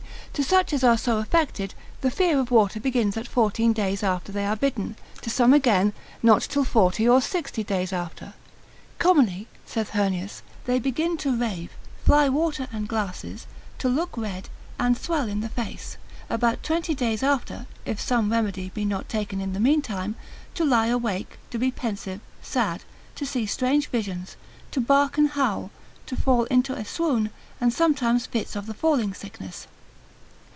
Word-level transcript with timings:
To 0.35 0.45
such 0.45 0.71
as 0.71 0.81
are 0.81 0.97
so 0.97 1.17
affected, 1.17 1.73
the 1.99 2.09
fear 2.09 2.39
of 2.39 2.51
water 2.51 2.79
begins 2.79 3.17
at 3.17 3.27
fourteen 3.27 3.73
days 3.73 4.01
after 4.01 4.31
they 4.31 4.45
are 4.45 4.55
bitten, 4.55 4.95
to 5.21 5.29
some 5.29 5.53
again 5.53 5.91
not 6.23 6.41
till 6.41 6.63
forty 6.63 7.07
or 7.07 7.19
sixty 7.21 7.65
days 7.65 7.91
after: 7.91 8.33
commonly 8.97 9.47
saith 9.65 9.89
Heurnius, 9.89 10.41
they 10.65 10.79
begin 10.79 11.17
to 11.17 11.35
rave, 11.37 11.71
fly 12.05 12.29
water 12.29 12.67
and 12.71 12.87
glasses, 12.87 13.45
to 13.79 13.89
look 13.89 14.15
red, 14.17 14.47
and 14.79 14.97
swell 14.97 15.27
in 15.27 15.41
the 15.41 15.49
face, 15.49 15.97
about 16.29 16.63
twenty 16.63 16.95
days 16.95 17.23
after 17.23 17.67
(if 17.85 17.99
some 17.99 18.31
remedy 18.31 18.71
be 18.73 18.85
not 18.85 19.09
taken 19.09 19.41
in 19.41 19.51
the 19.51 19.59
meantime) 19.59 20.15
to 20.55 20.63
lie 20.63 20.87
awake, 20.87 21.39
to 21.51 21.59
be 21.59 21.71
pensive, 21.71 22.21
sad, 22.41 22.83
to 23.15 23.25
see 23.25 23.45
strange 23.45 23.89
visions, 23.89 24.37
to 24.71 24.79
bark 24.79 25.17
and 25.17 25.31
howl, 25.31 25.71
to 26.05 26.15
fall 26.15 26.45
into 26.45 26.73
a 26.73 26.85
swoon, 26.85 27.29
and 27.59 27.73
oftentimes 27.73 28.25
fits 28.25 28.55
of 28.55 28.65
the 28.65 28.73
falling 28.73 29.13
sickness. 29.13 29.67